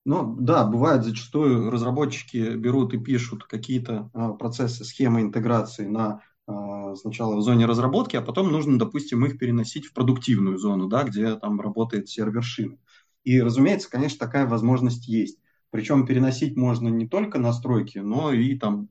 Ну, 0.07 0.35
да, 0.40 0.64
бывает 0.64 1.04
зачастую 1.04 1.71
разработчики 1.71 2.57
берут 2.57 2.95
и 2.95 2.99
пишут 2.99 3.45
какие-то 3.45 4.11
а, 4.14 4.33
процессы, 4.33 4.83
схемы 4.83 5.21
интеграции 5.21 5.87
на 5.87 6.23
а, 6.47 6.95
сначала 6.95 7.37
в 7.37 7.42
зоне 7.42 7.66
разработки, 7.66 8.16
а 8.16 8.23
потом 8.23 8.50
нужно, 8.50 8.78
допустим, 8.78 9.26
их 9.26 9.38
переносить 9.38 9.85
в 9.85 9.92
продуктивную 9.92 10.57
зону, 10.57 10.88
да, 10.88 11.02
где 11.02 11.37
там 11.37 11.61
работает 11.61 12.09
сервер 12.09 12.42
шины. 12.42 12.78
И, 13.25 13.42
разумеется, 13.42 13.90
конечно, 13.90 14.19
такая 14.19 14.47
возможность 14.47 15.07
есть. 15.07 15.38
Причем 15.71 16.07
переносить 16.07 16.57
можно 16.57 16.89
не 16.89 17.07
только 17.07 17.39
настройки, 17.39 17.99
но 17.99 18.33
и 18.33 18.59
там 18.59 18.89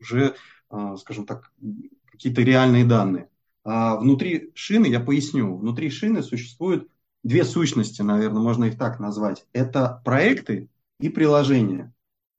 уже, 0.00 0.34
а, 0.68 0.96
скажем 0.96 1.26
так, 1.26 1.52
какие-то 2.10 2.42
реальные 2.42 2.84
данные. 2.84 3.28
А 3.64 3.96
внутри 3.96 4.50
шины, 4.54 4.86
я 4.86 5.00
поясню, 5.00 5.56
внутри 5.56 5.90
шины 5.90 6.22
существуют 6.22 6.88
две 7.22 7.44
сущности, 7.44 8.02
наверное, 8.02 8.42
можно 8.42 8.64
их 8.64 8.78
так 8.78 9.00
назвать. 9.00 9.46
Это 9.52 10.00
проекты 10.04 10.68
и 10.98 11.08
приложение. 11.08 11.92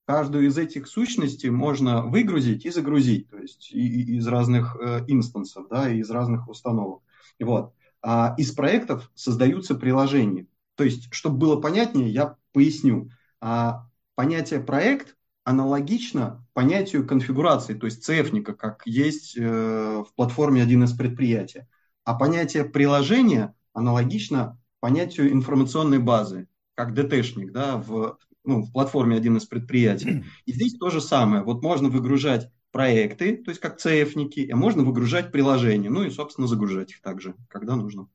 Каждую 0.05 0.47
из 0.47 0.57
этих 0.57 0.87
сущностей 0.87 1.49
можно 1.49 2.03
выгрузить 2.03 2.65
и 2.65 2.69
загрузить, 2.69 3.29
то 3.29 3.37
есть 3.37 3.71
из 3.71 4.27
разных 4.27 4.75
э, 4.75 5.05
инстансов, 5.07 5.67
да, 5.69 5.89
из 5.89 6.09
разных 6.09 6.49
установок. 6.49 7.01
Вот. 7.39 7.73
А 8.01 8.33
из 8.37 8.51
проектов 8.51 9.11
создаются 9.13 9.75
приложения. 9.75 10.47
То 10.75 10.83
есть, 10.83 11.07
чтобы 11.13 11.37
было 11.37 11.61
понятнее, 11.61 12.09
я 12.09 12.35
поясню. 12.51 13.09
А, 13.41 13.87
понятие 14.15 14.59
проект 14.59 15.17
аналогично 15.43 16.45
понятию 16.53 17.05
конфигурации, 17.05 17.73
то 17.73 17.87
есть 17.87 18.03
цефника, 18.03 18.53
как 18.53 18.83
есть 18.85 19.35
э, 19.35 19.41
в 19.41 20.13
платформе 20.15 20.61
один 20.61 20.83
из 20.83 20.93
предприятий. 20.93 21.63
А 22.03 22.13
понятие 22.13 22.63
приложения 22.65 23.55
аналогично 23.73 24.59
понятию 24.79 25.31
информационной 25.31 25.99
базы, 25.99 26.47
как 26.75 26.93
ДТшник 26.93 27.51
да, 27.51 27.77
в, 27.77 28.17
ну, 28.43 28.61
в 28.61 28.71
платформе 28.71 29.17
один 29.17 29.37
из 29.37 29.45
предприятий. 29.45 30.23
И 30.45 30.53
здесь 30.53 30.75
то 30.75 30.89
же 30.91 31.01
самое. 31.01 31.43
Вот 31.43 31.63
можно 31.63 31.89
выгружать 31.89 32.49
проекты, 32.71 33.37
то 33.37 33.49
есть 33.49 33.59
как 33.59 33.79
цефники, 33.79 34.49
а 34.51 34.55
можно 34.55 34.83
выгружать 34.83 35.31
приложения, 35.31 35.89
ну 35.89 36.03
и, 36.03 36.09
собственно, 36.09 36.47
загружать 36.47 36.91
их 36.91 37.01
также, 37.01 37.35
когда 37.49 37.75
нужно. 37.75 38.07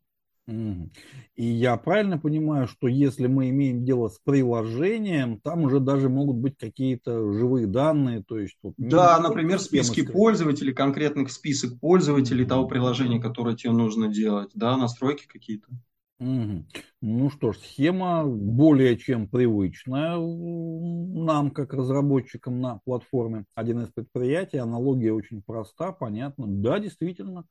И 0.49 1.45
я 1.45 1.77
правильно 1.77 2.19
понимаю, 2.19 2.69
что 2.69 2.87
если 2.87 3.27
мы 3.27 3.51
имеем 3.51 3.85
дело 3.85 4.09
с 4.09 4.21
приложением, 4.23 5.41
там 5.41 5.65
уже 5.65 5.81
даже 5.81 6.09
могут 6.09 6.37
быть 6.37 6.57
какие-то 6.57 7.33
живые 7.33 7.67
данные, 7.67 8.23
то 8.23 8.39
есть 8.39 8.57
тут 8.63 8.75
да, 8.79 9.19
например, 9.19 9.59
списки 9.59 10.03
скрыть. 10.03 10.13
пользователей, 10.13 10.73
конкретных 10.73 11.33
список 11.33 11.81
пользователей 11.81 12.45
mm-hmm. 12.45 12.49
того 12.49 12.69
приложения, 12.69 13.21
которое 13.21 13.57
тебе 13.57 13.73
нужно 13.73 14.09
делать, 14.09 14.51
да, 14.55 14.77
настройки 14.77 15.27
какие-то. 15.27 15.67
Угу. 16.19 16.65
Ну 17.03 17.31
что 17.31 17.53
ж, 17.53 17.59
схема 17.59 18.25
более 18.25 18.97
чем 18.97 19.29
привычная 19.29 20.17
нам, 20.17 21.51
как 21.51 21.75
разработчикам 21.75 22.61
на 22.61 22.81
платформе. 22.85 23.45
Один 23.55 23.83
из 23.83 23.89
предприятий, 23.89 24.57
аналогия 24.57 25.13
очень 25.13 25.43
проста, 25.43 25.93
понятна. 25.93 26.47
Да, 26.47 26.79
действительно, 26.79 27.45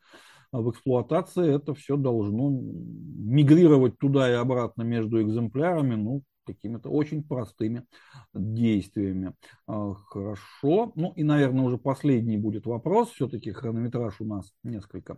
в 0.52 0.70
эксплуатации 0.72 1.56
это 1.56 1.74
все 1.74 1.98
должно 1.98 2.50
мигрировать 2.50 3.98
туда 3.98 4.30
и 4.30 4.34
обратно 4.34 4.84
между 4.84 5.22
экземплярами, 5.22 5.96
ну, 5.96 6.24
какими-то 6.46 6.90
очень 6.90 7.24
простыми 7.24 7.86
действиями. 8.34 9.34
А, 9.68 9.94
хорошо. 9.94 10.92
Ну 10.96 11.12
и, 11.16 11.24
наверное, 11.24 11.66
уже 11.66 11.78
последний 11.78 12.38
будет 12.38 12.66
вопрос. 12.66 13.10
Все-таки 13.10 13.52
хронометраж 13.52 14.22
у 14.22 14.26
нас 14.26 14.52
несколько 14.64 15.18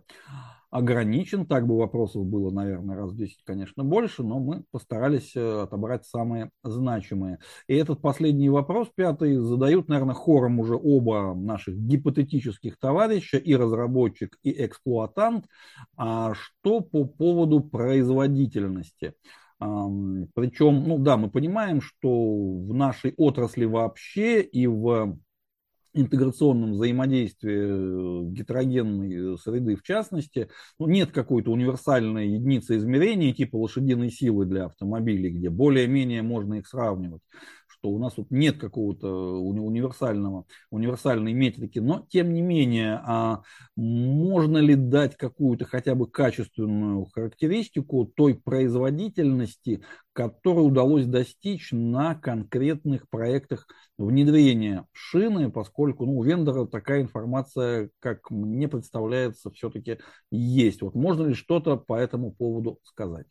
ограничен. 0.70 1.46
Так 1.46 1.66
бы 1.66 1.78
вопросов 1.78 2.26
было, 2.26 2.50
наверное, 2.50 2.96
раз 2.96 3.12
в 3.12 3.16
10, 3.16 3.42
конечно, 3.44 3.84
больше, 3.84 4.22
но 4.22 4.38
мы 4.38 4.64
постарались 4.70 5.34
э, 5.34 5.62
отобрать 5.62 6.04
самые 6.04 6.50
значимые. 6.62 7.38
И 7.66 7.74
этот 7.74 8.00
последний 8.00 8.50
вопрос, 8.50 8.88
пятый, 8.94 9.36
задают, 9.36 9.88
наверное, 9.88 10.14
хором 10.14 10.60
уже 10.60 10.74
оба 10.74 11.34
наших 11.34 11.76
гипотетических 11.76 12.78
товарища, 12.78 13.38
и 13.38 13.54
разработчик, 13.54 14.38
и 14.42 14.64
эксплуатант. 14.64 15.46
А 15.96 16.34
что 16.34 16.80
по 16.80 17.04
поводу 17.04 17.60
производительности? 17.60 19.14
Причем, 19.58 20.84
ну 20.86 20.98
да, 20.98 21.16
мы 21.16 21.30
понимаем, 21.30 21.80
что 21.80 22.08
в 22.08 22.72
нашей 22.72 23.12
отрасли 23.16 23.64
вообще 23.64 24.40
и 24.40 24.66
в 24.66 25.18
интеграционном 25.94 26.72
взаимодействии 26.72 28.30
гетерогенной 28.30 29.36
среды 29.38 29.74
в 29.74 29.82
частности, 29.82 30.48
ну, 30.78 30.86
нет 30.86 31.10
какой-то 31.10 31.50
универсальной 31.50 32.28
единицы 32.28 32.76
измерения 32.76 33.32
типа 33.32 33.56
лошадиной 33.56 34.10
силы 34.10 34.46
для 34.46 34.66
автомобилей, 34.66 35.30
где 35.30 35.50
более-менее 35.50 36.22
можно 36.22 36.54
их 36.54 36.68
сравнивать 36.68 37.22
что 37.68 37.90
у 37.90 37.98
нас 37.98 38.14
тут 38.14 38.30
нет 38.30 38.58
какого-то 38.58 39.08
универсального, 39.08 40.46
универсальной 40.70 41.32
метрики, 41.32 41.78
но 41.78 42.06
тем 42.08 42.32
не 42.32 42.42
менее, 42.42 43.00
а 43.04 43.42
можно 43.76 44.58
ли 44.58 44.74
дать 44.74 45.16
какую-то 45.16 45.64
хотя 45.64 45.94
бы 45.94 46.10
качественную 46.10 47.06
характеристику 47.06 48.06
той 48.06 48.34
производительности, 48.34 49.82
которую 50.12 50.66
удалось 50.66 51.06
достичь 51.06 51.68
на 51.70 52.14
конкретных 52.14 53.08
проектах 53.08 53.66
внедрения 53.98 54.86
шины, 54.92 55.50
поскольку 55.50 56.06
ну, 56.06 56.18
у 56.18 56.22
вендора 56.24 56.66
такая 56.66 57.02
информация, 57.02 57.90
как 58.00 58.30
мне 58.30 58.66
представляется, 58.68 59.50
все-таки 59.50 59.98
есть. 60.30 60.82
Вот 60.82 60.94
можно 60.94 61.26
ли 61.26 61.34
что-то 61.34 61.76
по 61.76 61.94
этому 61.94 62.32
поводу 62.32 62.80
сказать? 62.82 63.26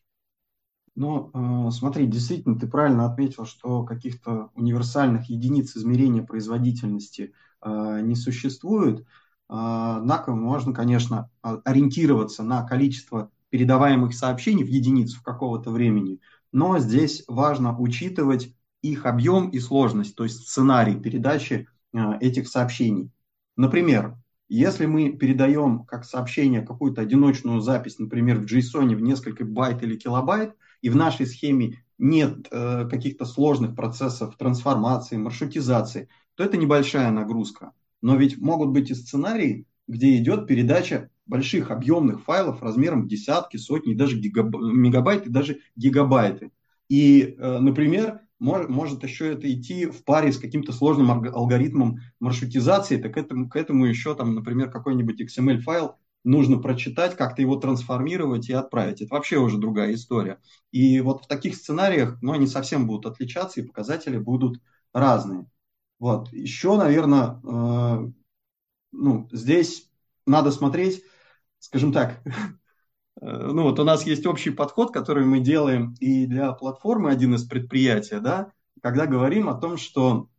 Но 0.97 1.29
э, 1.31 1.71
смотри, 1.71 2.07
действительно, 2.07 2.57
ты 2.57 2.65
правильно 2.65 3.05
отметил, 3.05 3.45
что 3.45 3.83
каких-то 3.83 4.49
универсальных 4.55 5.29
единиц 5.29 5.77
измерения 5.77 6.23
производительности 6.23 7.33
э, 7.61 8.01
не 8.01 8.15
существует. 8.15 9.01
Э, 9.01 9.03
однако 9.47 10.33
можно, 10.33 10.73
конечно, 10.73 11.29
ориентироваться 11.43 12.41
на 12.41 12.63
количество 12.63 13.29
передаваемых 13.49 14.15
сообщений 14.15 14.63
в 14.63 14.69
единицу 14.69 15.19
в 15.19 15.21
какого-то 15.21 15.69
времени, 15.69 16.19
но 16.51 16.79
здесь 16.79 17.23
важно 17.27 17.77
учитывать 17.77 18.55
их 18.81 19.05
объем 19.05 19.49
и 19.49 19.59
сложность, 19.59 20.15
то 20.15 20.23
есть 20.23 20.47
сценарий 20.47 20.99
передачи 20.99 21.67
этих 21.93 22.47
сообщений. 22.47 23.11
Например, 23.55 24.17
если 24.49 24.87
мы 24.87 25.11
передаем 25.11 25.85
как 25.85 26.05
сообщение 26.05 26.61
какую-то 26.61 27.01
одиночную 27.01 27.61
запись, 27.61 27.99
например, 27.99 28.39
в 28.39 28.45
JSON 28.45 28.95
в 28.95 29.01
несколько 29.01 29.45
байт 29.45 29.83
или 29.83 29.95
килобайт, 29.95 30.55
и 30.81 30.89
в 30.89 30.95
нашей 30.95 31.25
схеме 31.25 31.83
нет 31.97 32.47
э, 32.51 32.87
каких-то 32.89 33.25
сложных 33.25 33.75
процессов 33.75 34.35
трансформации, 34.37 35.17
маршрутизации, 35.17 36.09
то 36.35 36.43
это 36.43 36.57
небольшая 36.57 37.11
нагрузка. 37.11 37.71
Но 38.01 38.15
ведь 38.15 38.37
могут 38.37 38.69
быть 38.69 38.91
и 38.91 38.95
сценарии, 38.95 39.65
где 39.87 40.17
идет 40.17 40.47
передача 40.47 41.09
больших 41.25 41.71
объемных 41.71 42.23
файлов 42.23 42.61
размером 42.61 43.07
десятки, 43.07 43.57
сотни, 43.57 43.93
даже 43.93 44.17
гигаб... 44.17 44.55
мегабайты, 44.55 45.29
даже 45.29 45.59
гигабайты. 45.75 46.51
И, 46.89 47.35
э, 47.37 47.59
например, 47.59 48.21
мож, 48.39 48.67
может 48.69 49.03
еще 49.03 49.33
это 49.33 49.51
идти 49.51 49.87
в 49.87 50.03
паре 50.03 50.31
с 50.31 50.37
каким-то 50.37 50.71
сложным 50.71 51.11
алгоритмом 51.11 51.99
маршрутизации, 52.19 52.97
так 52.97 53.17
этому, 53.17 53.49
к 53.49 53.55
этому 53.55 53.85
еще, 53.85 54.15
там, 54.15 54.35
например, 54.35 54.69
какой-нибудь 54.69 55.21
XML-файл 55.21 55.95
нужно 56.27 56.57
прочитать, 56.57 57.15
как-то 57.15 57.41
его 57.41 57.55
трансформировать 57.55 58.49
и 58.49 58.53
отправить. 58.53 59.01
Это 59.01 59.13
вообще 59.13 59.37
уже 59.37 59.57
другая 59.57 59.93
история. 59.93 60.39
И 60.71 60.99
вот 60.99 61.23
в 61.23 61.27
таких 61.27 61.55
сценариях, 61.55 62.17
ну, 62.21 62.33
они 62.33 62.47
совсем 62.47 62.85
будут 62.85 63.05
отличаться, 63.05 63.61
и 63.61 63.65
показатели 63.65 64.17
будут 64.17 64.61
разные. 64.93 65.45
Вот. 65.99 66.31
Еще, 66.33 66.75
наверное, 66.75 67.39
э, 67.43 68.11
ну, 68.91 69.29
здесь 69.31 69.89
надо 70.25 70.51
смотреть, 70.51 71.01
скажем 71.59 71.93
так, 71.93 72.21
э, 73.21 73.25
ну 73.25 73.63
вот 73.63 73.79
у 73.79 73.85
нас 73.85 74.05
есть 74.05 74.25
общий 74.25 74.49
подход, 74.49 74.91
который 74.91 75.25
мы 75.25 75.39
делаем 75.39 75.95
и 76.01 76.25
для 76.25 76.51
платформы 76.51 77.09
один 77.09 77.35
из 77.35 77.45
предприятий, 77.45 78.19
да, 78.19 78.51
когда 78.81 79.05
говорим 79.05 79.47
о 79.47 79.55
том, 79.55 79.77
что 79.77 80.29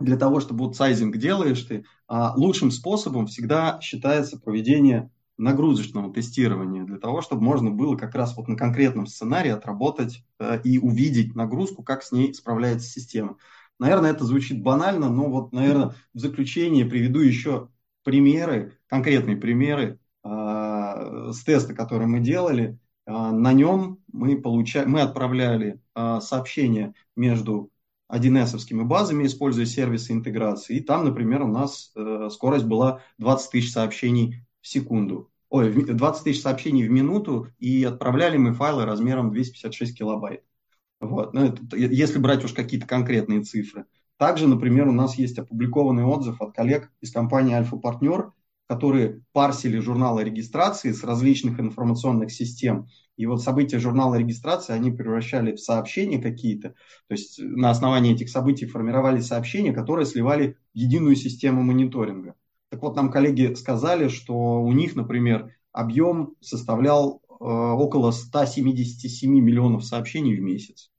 для 0.00 0.16
того, 0.16 0.40
чтобы 0.40 0.64
вот 0.64 0.76
сайзинг 0.76 1.16
делаешь 1.16 1.62
ты, 1.62 1.84
а 2.08 2.34
лучшим 2.36 2.72
способом 2.72 3.28
всегда 3.28 3.80
считается 3.80 4.38
проведение 4.38 5.10
нагрузочного 5.38 6.12
тестирования, 6.12 6.84
для 6.84 6.98
того, 6.98 7.22
чтобы 7.22 7.42
можно 7.42 7.70
было 7.70 7.96
как 7.96 8.14
раз 8.14 8.36
вот 8.36 8.48
на 8.48 8.56
конкретном 8.56 9.06
сценарии 9.06 9.50
отработать 9.50 10.24
э, 10.38 10.60
и 10.64 10.78
увидеть 10.78 11.34
нагрузку, 11.34 11.82
как 11.82 12.02
с 12.02 12.12
ней 12.12 12.34
справляется 12.34 12.88
система. 12.88 13.36
Наверное, 13.78 14.10
это 14.10 14.24
звучит 14.24 14.62
банально, 14.62 15.08
но 15.08 15.30
вот, 15.30 15.52
наверное, 15.52 15.94
в 16.12 16.18
заключение 16.18 16.84
приведу 16.84 17.20
еще 17.20 17.68
примеры, 18.02 18.78
конкретные 18.88 19.36
примеры 19.36 20.00
э, 20.24 20.28
с 20.28 21.44
теста, 21.44 21.72
который 21.74 22.08
мы 22.08 22.18
делали. 22.20 22.78
Э, 23.06 23.30
на 23.30 23.52
нем 23.52 24.00
мы, 24.12 24.40
получали, 24.40 24.86
мы 24.86 25.02
отправляли 25.02 25.80
э, 25.94 26.18
сообщения 26.20 26.94
между 27.14 27.70
1С 28.10 28.84
базами, 28.84 29.26
используя 29.26 29.66
сервисы 29.66 30.12
интеграции. 30.12 30.78
И 30.78 30.80
там, 30.80 31.04
например, 31.04 31.42
у 31.42 31.48
нас 31.48 31.92
э, 31.94 32.28
скорость 32.32 32.64
была 32.64 33.02
20 33.18 33.50
тысяч 33.50 33.72
сообщений 33.72 34.44
в 34.60 34.68
секунду. 34.68 35.30
Ой, 35.50 35.72
20 35.72 36.24
тысяч 36.24 36.42
сообщений 36.42 36.86
в 36.86 36.90
минуту, 36.90 37.48
и 37.58 37.84
отправляли 37.84 38.36
мы 38.36 38.52
файлы 38.54 38.84
размером 38.84 39.30
256 39.30 39.96
килобайт. 39.96 40.42
Вот. 41.00 41.32
Ну, 41.32 41.44
это, 41.46 41.76
если 41.76 42.18
брать 42.18 42.44
уж 42.44 42.52
какие-то 42.52 42.86
конкретные 42.86 43.42
цифры. 43.42 43.86
Также, 44.18 44.48
например, 44.48 44.88
у 44.88 44.92
нас 44.92 45.16
есть 45.16 45.38
опубликованный 45.38 46.04
отзыв 46.04 46.40
от 46.42 46.52
коллег 46.54 46.90
из 47.00 47.12
компании 47.12 47.54
Альфа-Партнер, 47.54 48.32
которые 48.68 49.22
парсили 49.32 49.78
журналы 49.78 50.24
регистрации 50.24 50.92
с 50.92 51.02
различных 51.02 51.58
информационных 51.58 52.30
систем. 52.30 52.88
И 53.16 53.24
вот 53.26 53.42
события 53.42 53.78
журнала 53.78 54.16
регистрации 54.16 54.74
они 54.74 54.90
превращали 54.90 55.54
в 55.54 55.60
сообщения 55.60 56.20
какие-то. 56.20 56.70
То 57.08 57.12
есть 57.12 57.38
на 57.38 57.70
основании 57.70 58.12
этих 58.12 58.28
событий 58.28 58.66
формировали 58.66 59.20
сообщения, 59.20 59.72
которые 59.72 60.04
сливали 60.04 60.58
в 60.74 60.78
единую 60.78 61.16
систему 61.16 61.62
мониторинга. 61.62 62.34
Так 62.70 62.82
вот, 62.82 62.96
нам 62.96 63.10
коллеги 63.10 63.54
сказали, 63.54 64.08
что 64.08 64.62
у 64.62 64.72
них, 64.72 64.94
например, 64.94 65.54
объем 65.72 66.34
составлял 66.40 67.22
э, 67.28 67.34
около 67.44 68.10
177 68.10 69.32
миллионов 69.32 69.84
сообщений 69.84 70.36
в 70.36 70.40
месяц. 70.40 70.90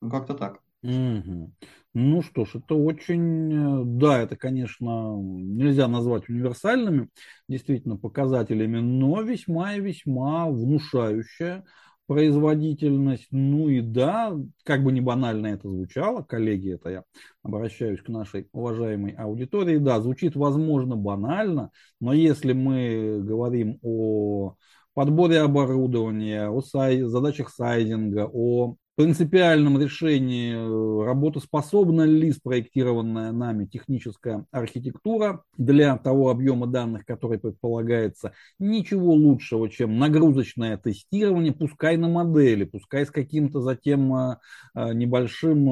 Ну, 0.00 0.10
как-то 0.10 0.34
так. 0.34 0.60
Угу. 0.82 1.52
Ну 1.94 2.22
что 2.22 2.44
ж, 2.44 2.56
это 2.56 2.74
очень, 2.74 3.52
э, 3.52 3.84
да, 3.84 4.20
это, 4.20 4.36
конечно, 4.36 5.16
нельзя 5.20 5.88
назвать 5.88 6.28
универсальными 6.28 7.08
действительно 7.48 7.96
показателями, 7.96 8.78
но 8.78 9.22
весьма 9.22 9.74
и 9.74 9.80
весьма 9.80 10.48
внушающая 10.48 11.64
производительность. 12.08 13.28
Ну 13.30 13.68
и 13.68 13.82
да, 13.82 14.34
как 14.64 14.82
бы 14.82 14.92
не 14.92 15.02
банально 15.02 15.48
это 15.48 15.68
звучало, 15.68 16.22
коллеги, 16.22 16.74
это 16.74 16.88
я 16.88 17.04
обращаюсь 17.42 18.00
к 18.00 18.08
нашей 18.08 18.48
уважаемой 18.52 19.12
аудитории, 19.12 19.76
да, 19.76 20.00
звучит, 20.00 20.34
возможно, 20.34 20.96
банально, 20.96 21.70
но 22.00 22.14
если 22.14 22.54
мы 22.54 23.20
говорим 23.22 23.78
о 23.82 24.54
подборе 24.94 25.40
оборудования, 25.40 26.48
о 26.48 26.62
сай, 26.62 27.02
задачах 27.02 27.50
сайдинга, 27.50 28.28
о 28.32 28.76
принципиальном 28.98 29.80
решении, 29.80 30.54
э, 30.54 31.04
работоспособна 31.06 32.02
ли 32.02 32.32
спроектированная 32.32 33.30
нами 33.30 33.64
техническая 33.64 34.44
архитектура 34.50 35.44
для 35.56 35.96
того 35.98 36.30
объема 36.30 36.66
данных, 36.66 37.06
который 37.06 37.38
предполагается. 37.38 38.32
Ничего 38.58 39.12
лучшего, 39.12 39.70
чем 39.70 40.00
нагрузочное 40.00 40.76
тестирование, 40.78 41.52
пускай 41.52 41.96
на 41.96 42.08
модели, 42.08 42.64
пускай 42.64 43.06
с 43.06 43.12
каким-то 43.12 43.60
затем 43.60 44.12
э, 44.12 44.36
э, 44.74 44.92
небольшим 44.94 45.68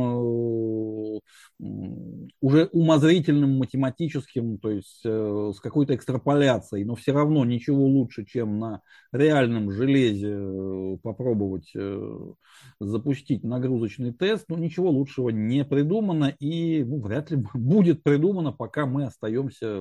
уже 2.41 2.67
умозрительным 2.73 3.59
математическим, 3.59 4.59
то 4.59 4.71
есть 4.71 5.03
с 5.03 5.61
какой-то 5.61 5.95
экстраполяцией, 5.95 6.85
но 6.85 6.95
все 6.95 7.13
равно 7.13 7.45
ничего 7.45 7.87
лучше, 7.87 8.25
чем 8.25 8.59
на 8.59 8.83
реальном 9.13 9.71
железе 9.71 10.99
попробовать 11.03 11.73
запустить 12.81 13.27
запустить 13.27 13.45
нагрузочный 13.45 14.13
тест, 14.13 14.47
но 14.49 14.59
ничего 14.59 14.91
лучшего 14.91 15.31
не 15.31 15.65
придумано 15.65 16.35
и 16.39 16.85
ну, 16.85 17.01
вряд 17.01 17.31
ли 17.31 17.39
будет 17.55 18.03
придумано, 18.03 18.53
пока 18.53 18.87
мы 18.87 19.05
остаемся 19.05 19.81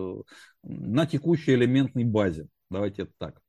на 0.64 1.06
текущей 1.06 1.54
элементной 1.54 2.04
базе. 2.04 2.48
Давайте 2.70 3.04
это 3.04 3.12
так 3.18 3.40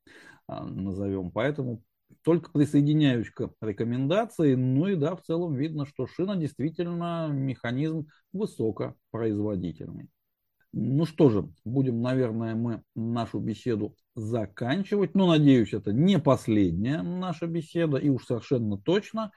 а, 0.47 0.65
назовем. 0.65 1.31
Поэтому 1.31 1.81
только 2.27 2.51
присоединяюсь 2.51 3.29
к 3.29 3.53
рекомендации. 3.61 4.55
Ну 4.55 4.85
и 4.87 4.95
да, 4.95 5.15
в 5.15 5.21
целом 5.21 5.55
видно, 5.55 5.85
что 5.85 6.07
шина 6.07 6.35
действительно 6.35 7.29
механизм 7.31 8.09
высокопроизводительный. 8.33 10.09
Ну 10.73 11.05
что 11.05 11.29
же, 11.29 11.49
будем, 11.63 12.01
наверное, 12.01 12.53
мы 12.53 12.83
нашу 12.95 13.39
беседу 13.39 13.95
заканчивать. 14.13 15.15
Но 15.15 15.25
надеюсь, 15.25 15.71
это 15.71 15.93
не 15.93 16.19
последняя 16.19 17.01
наша 17.01 17.47
беседа. 17.47 17.95
И 17.95 18.09
уж 18.09 18.25
совершенно 18.25 18.77
точно 18.77 19.31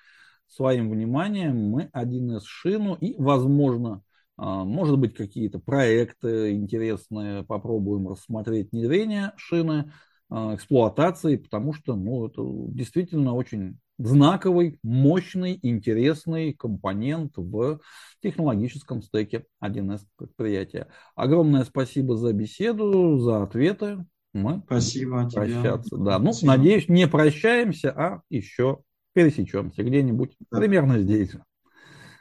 своим 0.49 0.91
вниманием 0.91 1.57
мы 1.71 1.91
1С 1.93 2.43
шину 2.43 2.95
и, 2.97 3.15
возможно, 3.23 4.03
а, 4.37 4.65
может 4.65 4.99
быть, 4.99 5.15
какие-то 5.15 5.61
проекты 5.61 6.55
интересные 6.55 7.45
попробуем 7.45 8.09
рассмотреть 8.09 8.73
внедрение 8.73 9.33
шины, 9.37 9.93
эксплуатации, 10.31 11.37
потому 11.37 11.73
что 11.73 11.97
ну, 11.97 12.27
это 12.27 12.43
действительно 12.73 13.35
очень 13.35 13.79
знаковый, 13.99 14.79
мощный, 14.83 15.59
интересный 15.63 16.53
компонент 16.55 17.33
в 17.37 17.81
технологическом 18.23 19.03
стеке 19.03 19.45
1С 19.63 20.03
предприятия. 20.17 20.89
Огромное 21.15 21.65
спасибо 21.65 22.17
за 22.17 22.33
беседу, 22.33 23.19
за 23.19 23.43
ответы. 23.43 24.05
Мы 24.33 24.63
спасибо 24.65 25.29
прощаться. 25.29 25.97
Тебе. 25.97 26.05
Да, 26.05 26.19
ну, 26.19 26.33
спасибо. 26.33 26.53
надеюсь, 26.53 26.89
не 26.89 27.09
прощаемся, 27.09 27.91
а 27.91 28.23
еще 28.31 28.79
пересечемся 29.13 29.83
где-нибудь 29.83 30.37
да. 30.51 30.59
примерно 30.59 31.01
здесь. 31.01 31.33